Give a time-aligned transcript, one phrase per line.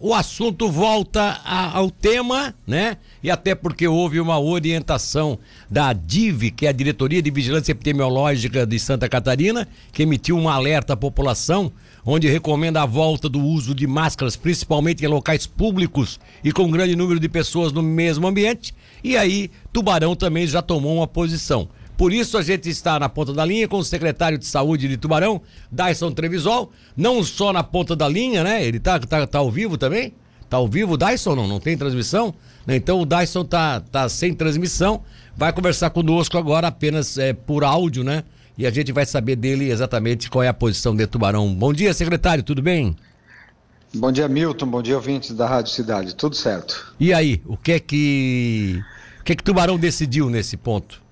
[0.00, 2.98] o assunto volta a, ao tema, né?
[3.20, 5.36] E até porque houve uma orientação
[5.68, 10.48] da DIV, que é a Diretoria de Vigilância Epidemiológica de Santa Catarina, que emitiu um
[10.48, 11.72] alerta à população,
[12.06, 16.94] onde recomenda a volta do uso de máscaras, principalmente em locais públicos e com grande
[16.94, 18.72] número de pessoas no mesmo ambiente.
[19.02, 21.68] E aí, Tubarão também já tomou uma posição.
[21.98, 24.96] Por isso a gente está na ponta da linha com o secretário de saúde de
[24.96, 28.64] Tubarão, Dyson Trevisol, não só na ponta da linha, né?
[28.64, 30.14] Ele tá, tá, tá ao vivo também?
[30.48, 31.34] Tá ao vivo o Dyson?
[31.34, 32.32] Não, não tem transmissão?
[32.68, 35.02] Então o Dyson tá, tá sem transmissão,
[35.36, 38.22] vai conversar conosco agora apenas é, por áudio, né?
[38.56, 41.52] E a gente vai saber dele exatamente qual é a posição de Tubarão.
[41.52, 42.94] Bom dia, secretário, tudo bem?
[43.92, 44.68] Bom dia, Milton.
[44.68, 46.14] Bom dia, ouvintes da Rádio Cidade.
[46.14, 46.94] Tudo certo.
[47.00, 48.80] E aí, o que é que.
[49.20, 51.07] O que é que Tubarão decidiu nesse ponto?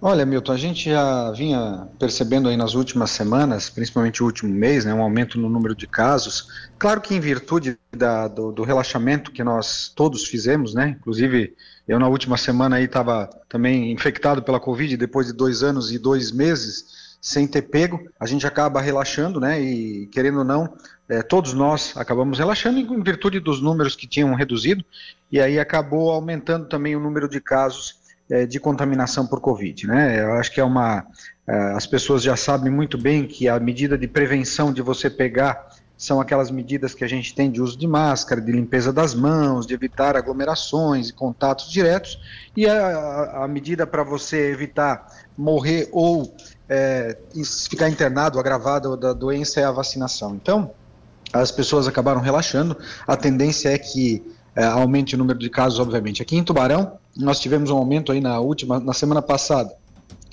[0.00, 4.84] Olha, Milton, a gente já vinha percebendo aí nas últimas semanas, principalmente o último mês,
[4.84, 6.70] né, um aumento no número de casos.
[6.78, 11.52] Claro que em virtude da, do, do, relaxamento que nós todos fizemos, né, inclusive
[11.88, 15.98] eu na última semana aí estava também infectado pela Covid depois de dois anos e
[15.98, 20.72] dois meses sem ter pego, a gente acaba relaxando, né, e querendo ou não,
[21.08, 24.84] é, todos nós acabamos relaxando em virtude dos números que tinham reduzido,
[25.32, 27.97] e aí acabou aumentando também o número de casos
[28.46, 29.86] de contaminação por Covid.
[29.86, 30.22] Né?
[30.22, 31.06] Eu acho que é uma.
[31.46, 35.68] É, as pessoas já sabem muito bem que a medida de prevenção de você pegar
[35.96, 39.66] são aquelas medidas que a gente tem de uso de máscara, de limpeza das mãos,
[39.66, 42.20] de evitar aglomerações e contatos diretos,
[42.56, 46.32] e a, a medida para você evitar morrer ou
[46.68, 47.16] é,
[47.68, 50.36] ficar internado, agravado da doença é a vacinação.
[50.36, 50.70] Então,
[51.32, 54.22] as pessoas acabaram relaxando, a tendência é que
[54.54, 56.22] é, aumente o número de casos, obviamente.
[56.22, 59.74] Aqui em Tubarão, nós tivemos um aumento aí na última, na semana passada,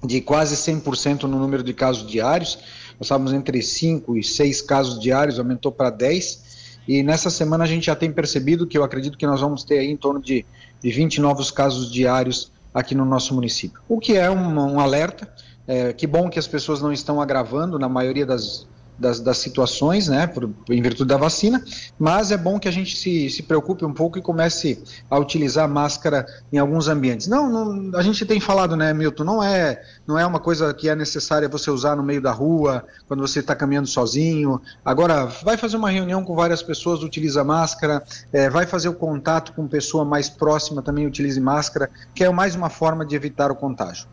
[0.04, 2.60] de quase 100% no número de casos diários.
[3.00, 6.46] Nós estávamos entre 5 e 6 casos diários, aumentou para 10.
[6.88, 9.80] E nessa semana a gente já tem percebido que eu acredito que nós vamos ter
[9.80, 10.46] aí em torno de,
[10.80, 13.82] de 20 novos casos diários aqui no nosso município.
[13.90, 15.28] O que é um, um alerta.
[15.68, 20.08] É, que bom que as pessoas não estão agravando na maioria das, das, das situações,
[20.08, 21.64] né, por, em virtude da vacina,
[22.00, 25.68] mas é bom que a gente se, se preocupe um pouco e comece a utilizar
[25.68, 27.28] máscara em alguns ambientes.
[27.28, 30.90] Não, não, a gente tem falado, né, Milton, não é, não é uma coisa que
[30.90, 34.62] é necessária você usar no meio da rua, quando você está caminhando sozinho.
[34.84, 39.54] Agora, vai fazer uma reunião com várias pessoas, utiliza máscara, é, vai fazer o contato
[39.54, 43.56] com pessoa mais próxima, também utilize máscara, que é mais uma forma de evitar o
[43.56, 44.08] contágio.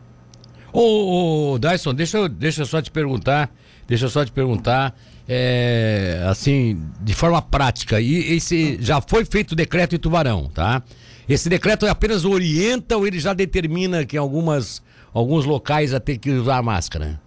[0.71, 3.51] Ô, ô Dyson, deixa deixa eu só te perguntar,
[3.87, 4.95] deixa eu só te perguntar,
[5.27, 10.83] é, assim, de forma prática, e esse já foi feito o decreto em Tubarão, tá?
[11.27, 14.81] Esse decreto apenas orienta ou ele já determina que em algumas,
[15.13, 17.21] alguns locais já tem que usar máscara?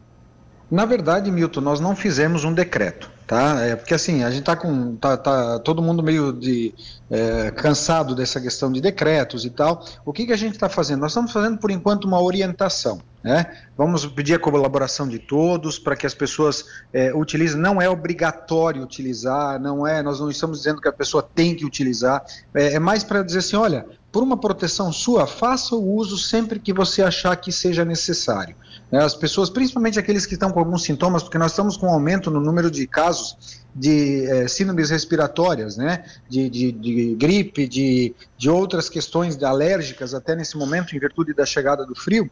[0.71, 3.61] Na verdade, Milton, nós não fizemos um decreto tá?
[3.63, 6.73] É porque assim a gente tá com tá, tá todo mundo meio de
[7.11, 9.85] é, cansado dessa questão de decretos e tal.
[10.05, 11.01] O que que a gente está fazendo?
[11.01, 13.47] Nós estamos fazendo por enquanto uma orientação, né?
[13.77, 17.61] Vamos pedir a colaboração de todos para que as pessoas é, utilizem.
[17.61, 20.03] Não é obrigatório utilizar, não é.
[20.03, 22.25] Nós não estamos dizendo que a pessoa tem que utilizar.
[22.55, 26.59] É, é mais para dizer assim, olha, por uma proteção sua, faça o uso sempre
[26.59, 28.57] que você achar que seja necessário.
[28.91, 29.03] Né?
[29.03, 32.31] As pessoas, principalmente aqueles que estão com alguns sintomas, porque nós estamos com um aumento
[32.31, 36.05] no número de casos de é, síndromes respiratórias, né?
[36.29, 41.45] de, de, de gripe, de, de outras questões alérgicas, até nesse momento, em virtude da
[41.45, 42.31] chegada do frio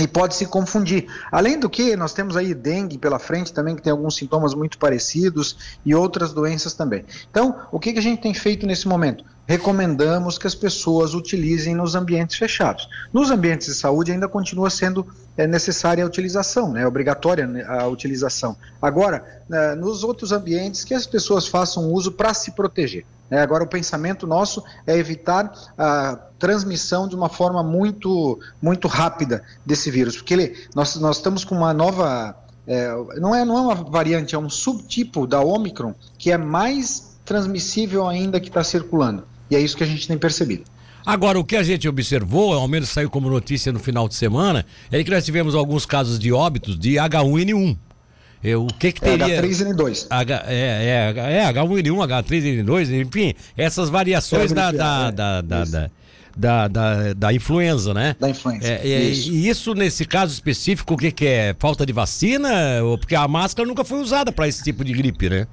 [0.00, 1.06] e pode se confundir.
[1.30, 4.78] Além do que, nós temos aí dengue pela frente também, que tem alguns sintomas muito
[4.78, 7.04] parecidos e outras doenças também.
[7.30, 9.24] Então, o que, que a gente tem feito nesse momento?
[9.46, 12.88] Recomendamos que as pessoas utilizem nos ambientes fechados.
[13.12, 17.86] Nos ambientes de saúde ainda continua sendo é, necessária a utilização, né, obrigatória né, a
[17.86, 18.56] utilização.
[18.82, 23.06] Agora, é, nos outros ambientes, que as pessoas façam uso para se proteger.
[23.30, 29.42] É, agora, o pensamento nosso é evitar a transmissão de uma forma muito, muito rápida
[29.64, 32.36] desse vírus, porque ele, nós, nós estamos com uma nova.
[32.66, 32.88] É,
[33.20, 38.06] não, é, não é uma variante, é um subtipo da Omicron que é mais transmissível
[38.06, 39.24] ainda que está circulando.
[39.50, 40.64] E é isso que a gente tem percebido.
[41.04, 44.66] Agora, o que a gente observou, ao menos saiu como notícia no final de semana,
[44.90, 47.76] é que nós tivemos alguns casos de óbitos de H1N1.
[48.46, 49.34] É, o que que é, teria...
[49.34, 50.06] É H3N2.
[50.08, 55.90] H, é, é, é H1N1, H3N2, enfim, essas variações da, da, da, da, da
[56.36, 58.14] da, da, da, influenza, né?
[58.20, 58.68] Da influenza.
[58.68, 59.32] É, é, isso.
[59.32, 61.56] E isso, nesse caso específico, o que, que é?
[61.58, 62.50] Falta de vacina?
[63.00, 65.46] Porque a máscara nunca foi usada para esse tipo de gripe, né?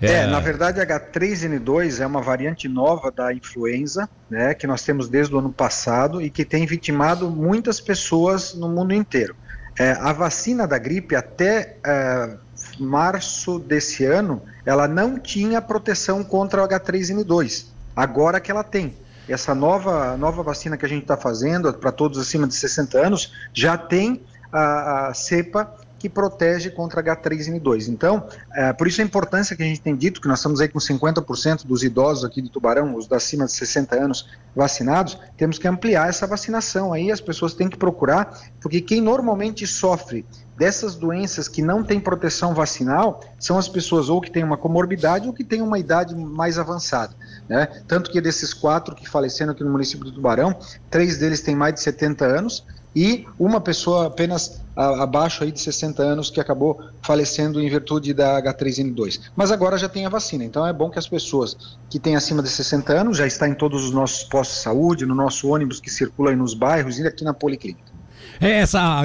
[0.00, 0.12] É...
[0.12, 4.54] é, na verdade, H3N2 é uma variante nova da influenza, né?
[4.54, 8.94] Que nós temos desde o ano passado e que tem vitimado muitas pessoas no mundo
[8.94, 9.36] inteiro.
[9.78, 12.36] É, a vacina da gripe, até é,
[12.78, 17.66] março desse ano, ela não tinha proteção contra o H3N2.
[17.94, 18.94] Agora que ela tem.
[19.28, 23.32] Essa nova, nova vacina que a gente está fazendo para todos acima de 60 anos
[23.52, 24.22] já tem
[24.52, 25.74] a, a cepa
[26.04, 27.88] que protege contra H3N2.
[27.88, 30.68] Então, é, por isso a importância que a gente tem dito, que nós estamos aí
[30.68, 35.66] com 50% dos idosos aqui de Tubarão, os acima de 60 anos vacinados, temos que
[35.66, 40.26] ampliar essa vacinação aí, as pessoas têm que procurar, porque quem normalmente sofre
[40.58, 45.26] dessas doenças que não têm proteção vacinal são as pessoas ou que têm uma comorbidade
[45.26, 47.14] ou que têm uma idade mais avançada.
[47.48, 47.66] Né?
[47.88, 50.54] Tanto que desses quatro que faleceram aqui no município do Tubarão,
[50.90, 52.62] três deles têm mais de 70 anos
[52.94, 58.14] e uma pessoa apenas a, abaixo aí de 60 anos que acabou falecendo em virtude
[58.14, 59.20] da H3N2.
[59.34, 62.42] Mas agora já tem a vacina, então é bom que as pessoas que têm acima
[62.42, 65.80] de 60 anos já está em todos os nossos postos de saúde, no nosso ônibus
[65.80, 67.94] que circula aí nos bairros e aqui na policlínica.
[68.40, 69.02] É essa,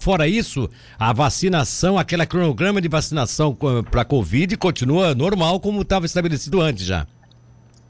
[0.00, 0.68] fora isso,
[0.98, 3.56] a vacinação, aquele cronograma de vacinação
[3.90, 7.06] para a Covid continua normal como estava estabelecido antes já.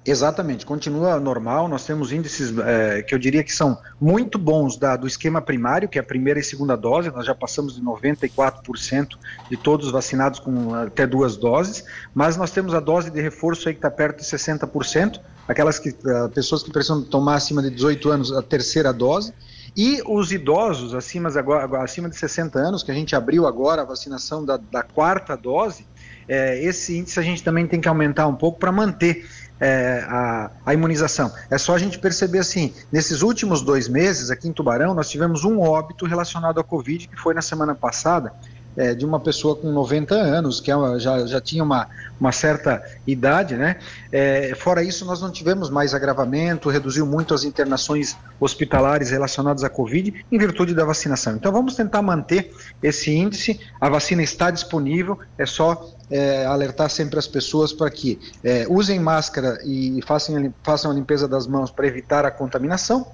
[0.06, 1.67] Exatamente, continua normal.
[1.67, 5.89] Nós temos índices é, que eu diria que são muito bons da, do esquema primário,
[5.89, 7.11] que é a primeira e segunda dose.
[7.11, 9.17] Nós já passamos de 94%
[9.49, 11.85] de todos vacinados com até duas doses,
[12.15, 15.89] mas nós temos a dose de reforço aí que está perto de 60%, aquelas que,
[15.89, 19.33] uh, pessoas que precisam tomar acima de 18 anos a terceira dose.
[19.75, 21.31] E os idosos acima,
[21.83, 25.87] acima de 60 anos, que a gente abriu agora a vacinação da, da quarta dose,
[26.29, 29.27] é, esse índice a gente também tem que aumentar um pouco para manter
[29.61, 31.33] é, a, a, imunização.
[31.51, 35.45] É só a gente perceber assim, nesses últimos dois meses aqui em Tubarão, nós tivemos
[35.45, 38.33] um óbito relacionado à Covid, que foi na semana passada,
[38.76, 41.88] é, de uma pessoa com 90 anos, que é já, já tinha uma,
[42.19, 43.76] uma certa idade, né?
[44.11, 49.71] É, fora isso, nós não tivemos mais agravamento, reduziu muito as internações hospitalares relacionadas à
[49.71, 51.35] Covid, em virtude da vacinação.
[51.37, 57.19] Então, vamos tentar manter esse índice, a vacina está disponível, é só é, alertar sempre
[57.19, 61.87] as pessoas para que é, usem máscara e façam, façam a limpeza das mãos para
[61.87, 63.06] evitar a contaminação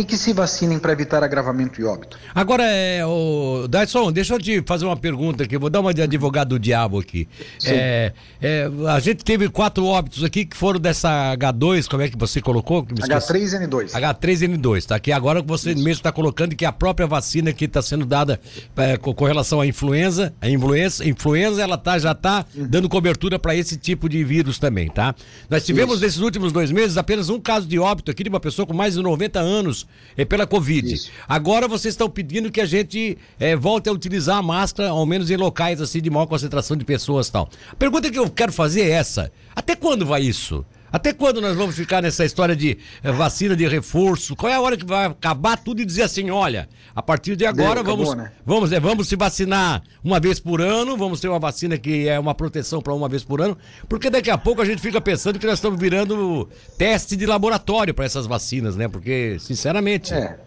[0.00, 2.18] e que se vacinem para evitar agravamento e óbito.
[2.34, 6.02] Agora, é, o Dyson, deixa eu te fazer uma pergunta aqui, vou dar uma de
[6.02, 7.26] advogado do diabo aqui.
[7.64, 12.18] É, é, a gente teve quatro óbitos aqui que foram dessa H2, como é que
[12.18, 12.84] você colocou?
[12.84, 13.92] H3N2.
[13.92, 15.00] H3N2, tá?
[15.00, 15.78] Que agora você Isso.
[15.78, 18.38] mesmo está colocando que a própria vacina que está sendo dada
[18.76, 22.66] é, com, com, relação à influenza, a influenza, influenza ela tá, já está uhum.
[22.68, 25.14] dando cobertura para esse tipo de vírus também, tá?
[25.48, 26.04] Nós tivemos Isso.
[26.04, 28.94] nesses últimos dois meses apenas um caso de óbito aqui de uma pessoa com mais
[28.94, 29.85] de 90 anos
[30.16, 30.94] é pela Covid.
[30.94, 31.10] Isso.
[31.28, 35.30] Agora vocês estão pedindo que a gente é, volte a utilizar a máscara, ao menos
[35.30, 37.48] em locais assim de maior concentração de pessoas e tal.
[37.70, 40.64] A pergunta que eu quero fazer é essa: até quando vai isso?
[40.96, 44.34] Até quando nós vamos ficar nessa história de eh, vacina de reforço?
[44.34, 47.44] Qual é a hora que vai acabar tudo e dizer assim, olha, a partir de
[47.44, 48.32] agora Deu, vamos, acabou, né?
[48.46, 52.18] vamos, é, vamos se vacinar uma vez por ano, vamos ter uma vacina que é
[52.18, 53.58] uma proteção para uma vez por ano,
[53.90, 56.48] porque daqui a pouco a gente fica pensando que nós estamos virando
[56.78, 58.88] teste de laboratório para essas vacinas, né?
[58.88, 60.14] Porque, sinceramente.
[60.14, 60.38] É.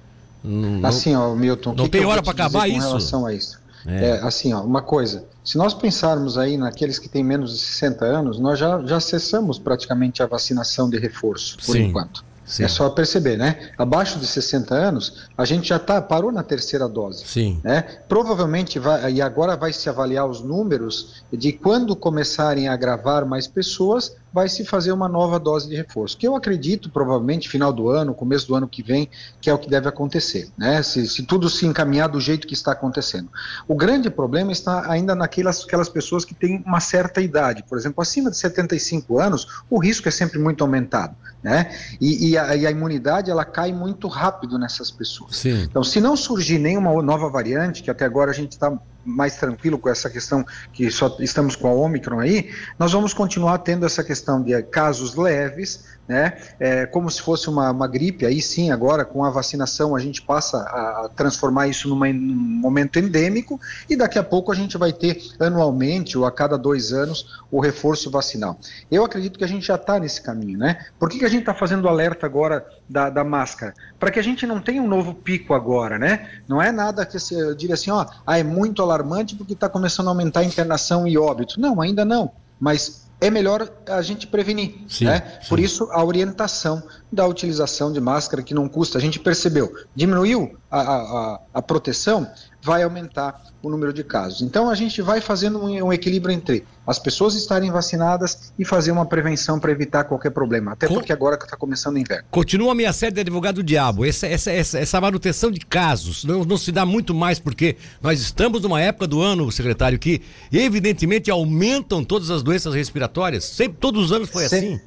[0.43, 1.75] Não, assim, ó, Milton.
[1.75, 2.79] Não tem hora para acabar isso?
[2.79, 3.59] Com relação a isso.
[3.85, 4.09] É.
[4.09, 4.11] é.
[4.23, 5.25] assim, ó, uma coisa.
[5.43, 9.57] Se nós pensarmos aí naqueles que têm menos de 60 anos, nós já, já cessamos
[9.57, 11.85] praticamente a vacinação de reforço, por Sim.
[11.85, 12.23] enquanto.
[12.49, 12.63] Sim.
[12.63, 13.69] É só perceber, né?
[13.77, 17.23] Abaixo de 60 anos, a gente já tá, parou na terceira dose.
[17.27, 17.61] Sim.
[17.63, 17.83] Né?
[18.07, 23.45] Provavelmente, vai, e agora vai se avaliar os números de quando começarem a agravar mais
[23.45, 26.17] pessoas, vai se fazer uma nova dose de reforço.
[26.17, 29.09] Que eu acredito, provavelmente, final do ano, começo do ano que vem,
[29.41, 30.81] que é o que deve acontecer, né?
[30.83, 33.29] Se, se tudo se encaminhar do jeito que está acontecendo.
[33.67, 37.63] O grande problema está ainda naquelas aquelas pessoas que têm uma certa idade.
[37.67, 41.75] Por exemplo, acima de 75 anos, o risco é sempre muito aumentado, né?
[41.99, 45.37] E, e, a, e a, imunidade, ela cai muito rápido nessas pessoas.
[45.37, 45.63] Sim.
[45.63, 49.77] Então, se não surgir nenhuma nova variante, que até agora a gente está mais tranquilo
[49.77, 54.03] com essa questão que só estamos com a Omicron aí, nós vamos continuar tendo essa
[54.03, 56.35] questão de casos leves, né?
[56.59, 60.23] É, como se fosse uma, uma, gripe, aí sim, agora com a vacinação a gente
[60.23, 64.91] passa a transformar isso numa, num momento endêmico e daqui a pouco a gente vai
[64.91, 68.59] ter anualmente ou a cada dois anos o reforço vacinal.
[68.89, 70.83] Eu acredito que a gente já está nesse caminho, né?
[70.97, 73.75] Por que, que a gente está fazendo alerta agora da, da máscara?
[73.99, 76.27] Para que a gente não tenha um novo pico agora, né?
[76.47, 80.07] Não é nada que eu diga assim, ó, ah, é muito alarmante porque está começando
[80.07, 81.61] a aumentar a internação e óbito.
[81.61, 82.31] Não, ainda não.
[82.59, 84.75] Mas é melhor a gente prevenir.
[84.87, 85.39] Sim, né?
[85.41, 85.49] Sim.
[85.49, 88.97] Por isso, a orientação da utilização de máscara que não custa.
[88.97, 92.29] A gente percebeu, diminuiu a, a, a proteção,
[92.61, 94.41] vai aumentar o número de casos.
[94.41, 98.91] Então a gente vai fazendo um, um equilíbrio entre as pessoas estarem vacinadas e fazer
[98.91, 100.71] uma prevenção para evitar qualquer problema.
[100.71, 102.25] Até porque agora que está começando o inverno.
[102.31, 104.05] Continua a minha série de advogado do diabo.
[104.05, 108.19] Essa, essa, essa, essa manutenção de casos não, não se dá muito mais porque nós
[108.19, 113.43] estamos numa época do ano, secretário, que evidentemente aumentam todas as doenças respiratórias.
[113.45, 114.79] Sempre, todos os anos foi assim.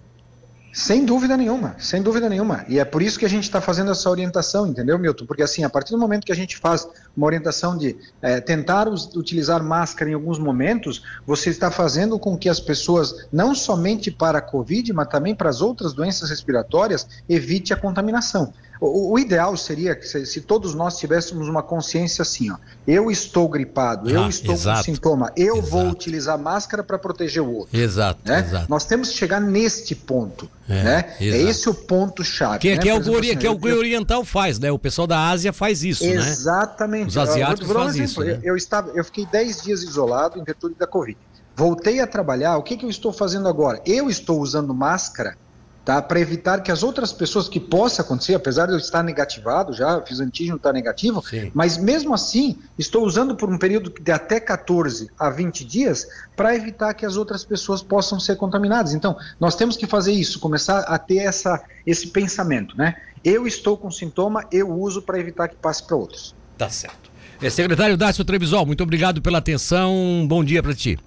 [0.73, 2.65] Sem dúvida nenhuma, sem dúvida nenhuma.
[2.67, 5.27] E é por isso que a gente está fazendo essa orientação, entendeu, Milton?
[5.27, 8.89] Porque assim, a partir do momento que a gente faz uma orientação de é, tentar
[8.89, 14.11] us, utilizar máscara em alguns momentos, você está fazendo com que as pessoas, não somente
[14.11, 18.55] para a Covid, mas também para as outras doenças respiratórias, evite a contaminação.
[18.85, 23.13] O, o, ideal seria que se, se, todos nós tivéssemos uma consciência assim, ó, eu
[23.13, 25.71] estou gripado, ah, eu estou exato, com sintoma, eu exato.
[25.71, 27.79] vou utilizar máscara para proteger o outro.
[27.79, 28.41] Exato, né?
[28.41, 28.67] exato.
[28.69, 31.15] Nós temos que chegar neste ponto, é, né?
[31.21, 32.59] É esse o ponto chave.
[32.59, 32.83] Que, né?
[32.83, 34.73] que, é, o, assim, que é o que o oriental faz, né?
[34.73, 36.27] O pessoal da Ásia faz isso, exatamente.
[36.27, 36.33] né?
[36.33, 37.09] Exatamente.
[37.09, 38.21] Os asiáticos eu, fazem isso.
[38.25, 38.41] Né?
[38.43, 41.17] Eu, estava, eu fiquei 10 dias isolado em virtude da Covid.
[41.55, 43.81] Voltei a trabalhar, o que, que eu estou fazendo agora?
[43.87, 45.37] Eu estou usando máscara
[45.85, 46.01] tá?
[46.01, 50.01] Para evitar que as outras pessoas que possa acontecer, apesar de eu estar negativado já,
[50.03, 51.51] fiz antígeno está negativo, Sim.
[51.55, 56.55] mas mesmo assim estou usando por um período de até 14 a 20 dias para
[56.55, 58.95] evitar que as outras pessoas possam ser contaminadas.
[58.95, 62.95] Então, nós temos que fazer isso, começar a ter essa, esse pensamento, né?
[63.25, 66.35] Eu estou com sintoma, eu uso para evitar que passe para outros.
[66.59, 67.11] Tá certo.
[67.41, 70.25] É, secretário Dácio Trevisol, muito obrigado pela atenção.
[70.29, 70.99] Bom dia para ti.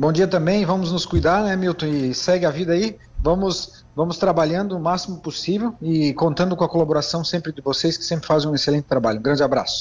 [0.00, 1.84] Bom dia também, vamos nos cuidar, né, Milton?
[1.84, 2.96] E segue a vida aí.
[3.18, 8.04] Vamos, vamos trabalhando o máximo possível e contando com a colaboração sempre de vocês, que
[8.06, 9.18] sempre fazem um excelente trabalho.
[9.18, 9.78] Um grande abraço.